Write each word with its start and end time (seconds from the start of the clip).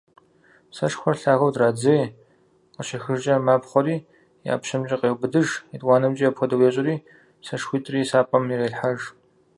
Сэшхуэр 0.75 1.15
лъагэу 1.21 1.53
дредзей, 1.55 2.03
къыщехыжкӀэ 2.73 3.35
мапхъуэри, 3.45 3.97
и 4.47 4.49
ӀэпщӀэмкӀэ 4.51 4.95
къеубыдыж, 5.01 5.49
етӀуанэмкӀи 5.75 6.25
апхуэдэу 6.29 6.65
ещӀри, 6.69 6.95
сэшхуитӀри 7.45 8.01
сампӀэм 8.09 8.45
ирелъхьэж. 8.53 8.99